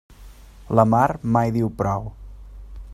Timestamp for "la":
0.79-0.85